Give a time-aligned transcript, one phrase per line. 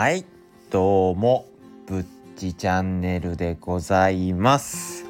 [0.00, 0.24] はい
[0.70, 1.44] どうも
[1.88, 2.04] ぶっ
[2.36, 5.04] ちチャンネルでございます。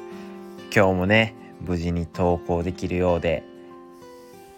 [0.75, 3.43] 今日もね無事に投稿できるようで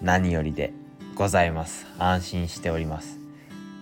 [0.01, 0.71] 何よりで
[1.15, 1.85] ございます。
[1.99, 3.19] 安心しております。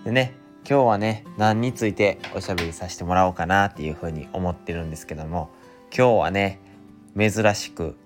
[0.04, 0.34] でね
[0.68, 5.50] 今日はね何についておしゃべりさせてもらおうかなっていうふうに思ってるんですけども
[5.96, 6.58] 今日はね
[7.16, 7.96] 珍しく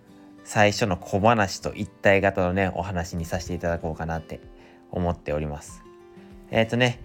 [0.45, 4.43] 最初の小話と一体型のねお話にさせていただこうかなって
[4.91, 5.83] 思っております。
[6.51, 7.01] えっ、ー、とね、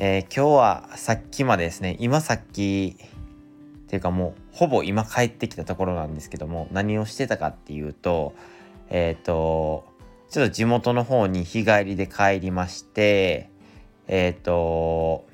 [0.00, 8.32] えー、今日はさっきまでですね今さっきっていうかもうほぼ今帰ってきたところなんですけども何をしてたかっていうと
[8.90, 9.84] えっ、ー、と
[10.30, 13.50] ちょっと地元の方に日帰りで帰りまして
[14.06, 15.26] えっ、と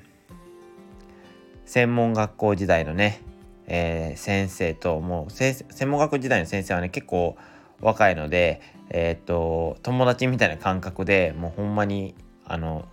[1.65, 3.21] 専門学校時代のね
[3.67, 7.35] えー、先生ともう専門学校時代の先生はね結構
[7.81, 12.85] 若いので、えーと、友達みたいな感覚でもうほんまにあの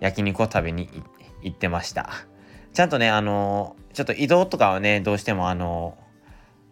[0.00, 1.15] 焼肉を食べに行って
[1.54, 2.10] てました
[2.72, 5.96] ちゃんとねあのちょっと移動とかはねどうしてもあの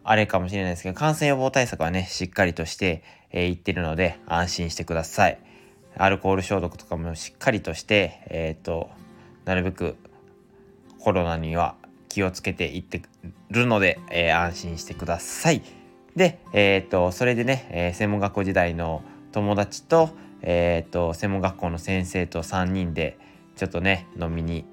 [0.02, 5.38] あれかもしれないですけど感染予防対策はねしっかりとして、えー、行ってるので安心してください
[5.96, 8.90] アルコール消毒とかもしっかりとしてえっ、ー、と
[9.44, 9.96] なるべく
[10.98, 11.76] コロナには
[12.08, 13.02] 気をつけていって
[13.50, 15.62] るので、えー、安心してください。
[16.14, 20.10] で、えっ、と、それでね、え、専門学校時代の友達と、
[20.42, 23.18] えっ、と、専門学校の先生と3人で、
[23.56, 24.64] ちょっとね、飲みに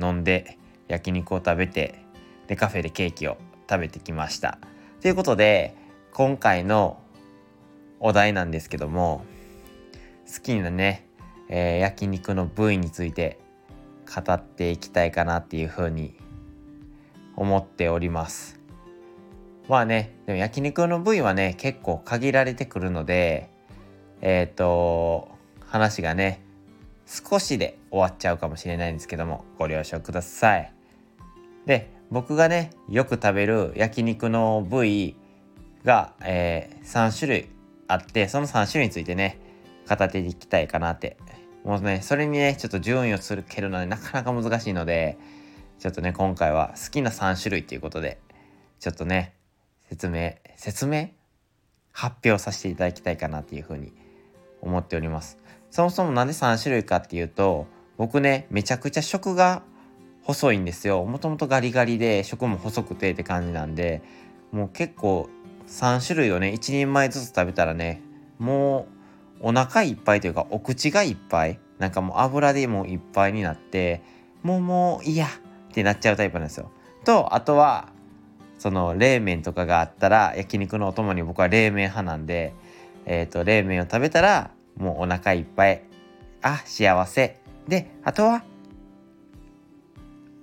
[0.00, 2.04] 飲んで、焼肉を食べて、
[2.46, 3.36] で、カフェでケーキを
[3.68, 4.58] 食べてきました。
[5.00, 5.76] ということで、
[6.12, 7.00] 今回の
[8.00, 9.24] お題なんですけども、
[10.32, 11.08] 好きなね、
[11.48, 13.38] えー、焼肉の部位について
[14.14, 16.14] 語っていきたいかなっていうふうに
[17.36, 18.60] 思っております
[19.68, 23.50] まあねでも焼肉の部位はね結構限られてくるので
[24.20, 25.28] えっ、ー、と
[25.66, 26.42] 話がね
[27.08, 30.72] 少しで終わっちゃうかもしれないんですけどもご了承ください。
[31.64, 35.16] で僕がねよく食べる焼肉の部位
[35.84, 37.48] が、えー、3種類
[37.86, 39.38] あってその3種類についてね
[39.88, 41.16] 語っていきたいかなって。
[41.64, 45.18] もうねそれにねちょっと順位をするけるのでなかなか難しいので
[45.78, 48.18] ちょっとね今回は好きな3種類ということで
[48.78, 49.34] ちょっとね
[49.88, 51.08] 説明説明？
[51.92, 53.92] 発表させていただきたいかなっていうふうに
[54.62, 55.36] 思っております。
[55.70, 59.62] そもそもなんで3種類かっていうと僕ねめちゃくちゃ食が
[60.22, 64.02] 細いんですよもともとガリガリで食も細くてって感じなんで
[64.52, 65.28] もう結構
[65.66, 68.02] 3種類をね1人前ずつ食べたらね
[68.38, 68.88] も
[69.40, 74.02] うお腹いっぱいというかお口がいっぱいなんかもう油でもういっぱいになって
[74.42, 76.70] もうもういやってなっちゃうタイプなんですよ。
[77.04, 77.88] とあとは
[78.58, 82.54] その冷麺とかがあったら焼肉のお供に僕は冷麺派なんで、
[83.06, 85.82] えーと、冷麺を食べたらもうお腹いっぱい
[86.40, 88.44] あ幸せであとは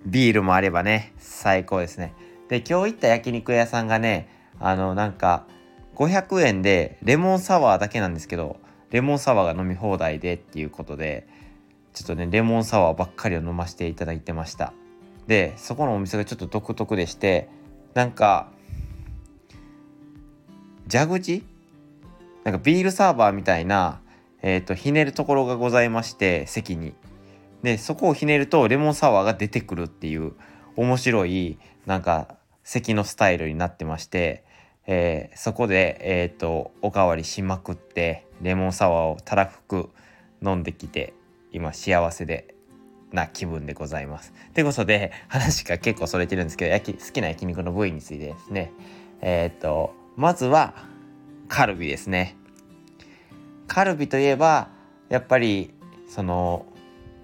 [0.05, 2.13] ビールもあればね最高ですね。
[2.49, 4.29] で今日行った焼肉屋さんがね
[4.59, 5.47] あのなんか
[5.95, 8.57] 500円でレモンサワーだけなんですけど
[8.91, 11.27] レモンサワーが飲み放題でっていうことで
[11.93, 14.73] ちょっとねレモンサワーばっかりを飲ませていただいてました。
[15.27, 17.49] でそこのお店がちょっと独特でして
[17.95, 18.51] なんか
[20.91, 21.43] 蛇口？
[22.43, 24.01] なんかビールサーバーみたいな、
[24.47, 26.93] えーと、ひねるところがございまして席に
[27.63, 30.33] でそこをひねるとレモンサワーが出てくるっていう
[30.75, 31.57] 面白い
[31.87, 34.43] なんか席のスタイルになってまして、
[34.85, 39.89] えー、そこで、えーとおかわりしまくってレモンサワーをたらふく
[40.43, 41.15] 飲んできて
[41.51, 42.53] 今幸せで
[43.11, 44.31] な気分でございます。
[44.53, 48.71] ということで話が結構それてるんですけど焼き好きな焼肉の部位についてですね
[49.21, 50.75] えっ、とまずは
[51.47, 52.37] カルビですね。
[53.67, 54.69] カルビといえば
[55.09, 55.73] やっぱり
[56.07, 56.65] その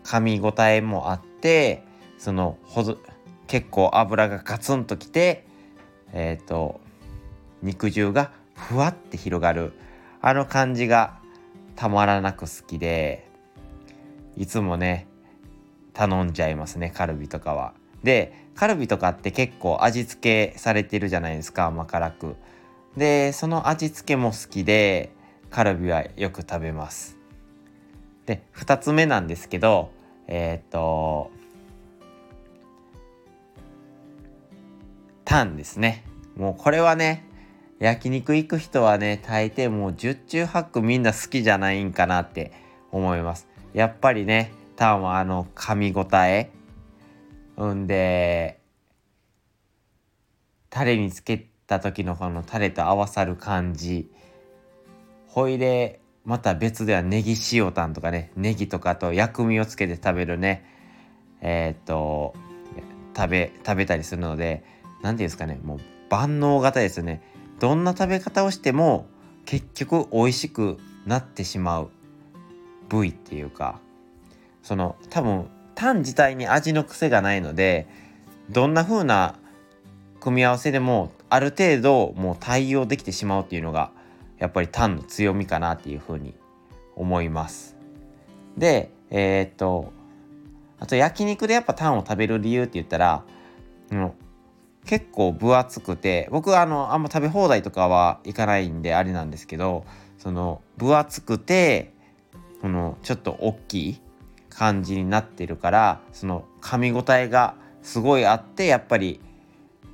[0.04, 1.84] 噛み応えもあって
[2.18, 2.98] そのほず
[3.48, 5.46] 結構油がガツンときて
[6.14, 6.80] えっ、ー、と
[7.62, 9.74] 肉汁がふわって広がる
[10.22, 11.20] あの感じが
[11.76, 13.28] たまらなく好きで
[14.38, 15.08] いつもね
[15.94, 17.74] 頼んじゃいますねカルビとかは。
[18.04, 22.36] でカルビとかって結構味付けされてるじゃないですか甘辛く。
[22.98, 25.12] でその味付けも好きで
[25.52, 27.18] カルビはよく食べます。
[28.26, 29.92] で2つ目なんですけど
[30.28, 31.30] えっ、と
[35.26, 36.06] タンですね。
[36.38, 37.26] もうこれはね
[37.80, 42.54] 焼肉行く人はね大抵もう十中八九みんな好きじゃないんかなって
[42.92, 43.48] 思います。
[43.74, 46.50] やっぱりねタンはあの噛み応え
[47.58, 48.60] うんで
[50.70, 54.10] タレにつけた時のこのタレと合わさる感じ
[55.32, 60.66] ほいでまた別ではネギ塩タンとかねネギとかと薬味をつけて食べるね。
[61.40, 62.36] えっ、と
[63.16, 64.64] 食べ食べたりするので
[65.02, 65.80] 何て言うんですかねもう
[66.10, 67.22] 万能型ですよね。
[67.62, 69.08] どんな食べ方をしても
[69.46, 71.92] 結局美味しくなってしまう
[72.90, 73.80] 部位っていうか
[74.64, 77.88] その多分タン自体に味の癖がないので
[78.50, 79.40] どんな風な
[80.20, 83.92] 組み合わせでもある程度もう対応できてしまうっていうのが
[84.42, 86.34] やっぱりタンの強みかなっていう風に
[86.96, 87.78] 思います。
[88.58, 89.94] でえー、っと
[90.80, 93.24] あと焼肉でやっぱタンを食べる理由って言ったら、
[93.92, 94.12] うん、
[94.86, 99.86] 結構分厚くて僕はあのあんま食べ放題とかはいかないんであれなんですけど
[100.18, 101.94] その分厚くて
[102.62, 104.02] このちょっと大きい
[104.50, 109.20] 感じになってるからその噛み応えがすごいあってやっぱり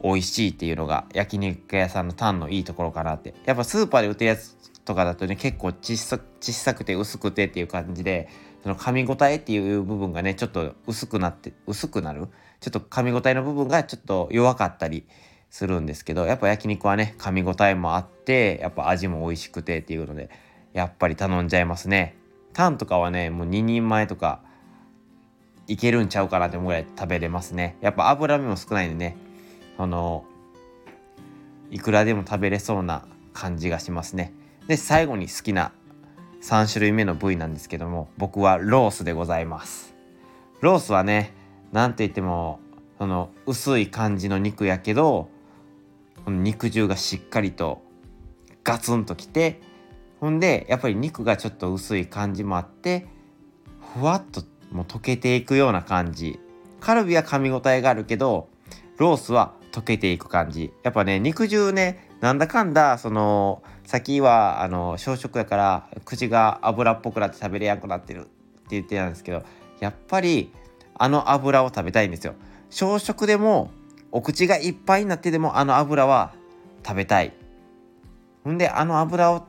[0.04, 3.34] 美味しいっていうのが焼肉屋さんのタンのいいところかなって。
[3.46, 4.56] やっぱスーパーで売ってるやつ
[4.86, 8.30] とかだとね結構小さ小さくて薄くてっていう感じで
[8.64, 12.28] その噛み応えっていう部分がねちょっと薄くなって薄くなる？
[12.60, 15.06] ちょっと噛み応えの部分がちょっと弱かったり
[15.50, 20.30] するんですけどやっぱ焼肉はね噛み応えもあってやっぱ味も美味しくてっていうので
[20.74, 22.16] やっぱり頼んじゃいますね。
[22.54, 24.42] タンとかはねもう2人前とか
[25.68, 27.78] いけるんちゃうかなって思うぐらい食べれますね。
[27.82, 29.18] やっぱ脂身も少ないんでね
[29.78, 30.26] あの
[31.70, 34.34] いくらでも食べれそうな感じがしますね。
[34.68, 35.72] で最後に好きな
[36.42, 39.94] 3種類目の部位なんですけども僕はロースでございます。
[40.62, 41.34] ロースはね
[41.72, 42.60] 何と言っても
[42.98, 45.30] その薄い感じの肉やけど
[46.26, 47.82] この肉汁がしっかりと
[48.64, 49.62] ガツンときて
[50.20, 53.08] ほんでやっぱり肉がちょっと薄い感じもあって
[53.94, 56.40] ふわっともう溶けていくような感じ。
[56.80, 58.50] カルビは噛み応えがあるけど
[58.98, 60.74] ロースは溶けていく感じ。
[60.82, 68.30] やっぱね肉汁ねなんだかんだその先はあの小食やから口が油っぽくなって食べれやんくなってるって
[68.72, 69.44] 言ってたんですけど
[69.80, 70.52] やっぱり
[70.96, 72.34] あの油を食べたいんですよ。
[72.70, 73.70] 小食でも
[74.12, 76.34] お口がいっぱいになってでもあの油は
[76.84, 77.34] 食べたい。
[78.44, 79.46] ほんであの油を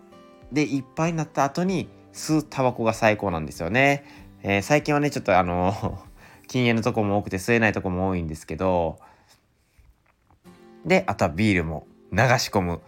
[0.52, 4.04] でいっぱいになった後に吸うタバコが最高なんですよね、
[4.42, 6.00] えー、最近はねちょっとあの
[6.48, 8.98] 禁煙のとこも多くて吸えないとこも多いんですけど
[10.88, 12.80] であとはビールも流し込む。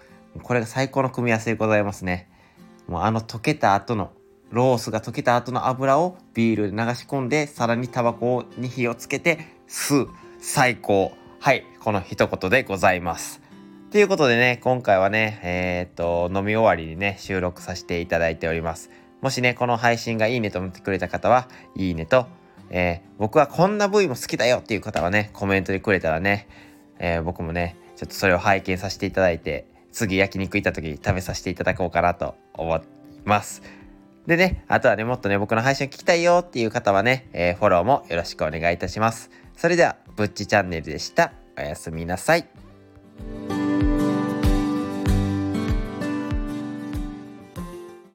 [0.43, 2.29] これが最高の組み合わせでございますね。
[2.89, 4.13] もうあの溶けた後の
[4.51, 9.39] ロースが溶けた後の油をビールで流し込んでさらにタバコに火をつけて
[9.69, 10.09] 吸う。
[10.41, 11.13] 最高。
[11.39, 11.65] はい。
[11.81, 13.41] この一言でございます。
[13.91, 18.89] ということでね今回はねえー、っと飲み終わりにね収録させていただいております。
[19.21, 22.27] もしねこの配信がいいねと思ってくれた方はいいねと、
[22.71, 26.49] えー、僕はこんな部位も好きだよっていう方はねコメントでくれたらね、
[26.99, 32.81] えー、僕もねちょっとそれを拝見させていただいて次焼肉行った時に食べさせていただこうかなと思い
[33.27, 33.63] ます
[34.27, 39.31] でね、あとはね、もっとね、僕の配信を聞きたいよっていう方はね、えー、フォローもよろしくお願いいたします。
[39.57, 41.33] それでは、ぶっちチャンネルでした。
[41.59, 42.47] おやすみなさい。